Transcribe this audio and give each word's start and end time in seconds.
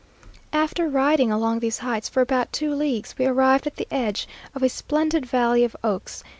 After 0.51 0.87
riding 0.89 1.31
along 1.31 1.59
these 1.59 1.77
heights 1.77 2.09
for 2.09 2.21
about 2.21 2.51
two 2.51 2.73
leagues, 2.73 3.13
we 3.19 3.27
arrived 3.27 3.67
at 3.67 3.75
the 3.75 3.87
edge 3.91 4.27
of 4.55 4.63
a 4.63 4.69
splendid 4.69 5.27
valley 5.27 5.63
of 5.63 5.75
oaks. 5.83 6.23